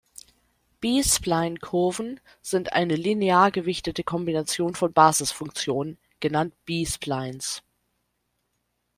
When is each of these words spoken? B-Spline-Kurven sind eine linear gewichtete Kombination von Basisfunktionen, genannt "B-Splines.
B-Spline-Kurven 0.79 2.19
sind 2.41 2.73
eine 2.73 2.95
linear 2.95 3.51
gewichtete 3.51 4.03
Kombination 4.03 4.73
von 4.73 4.91
Basisfunktionen, 4.93 5.99
genannt 6.19 6.55
"B-Splines. 6.65 7.61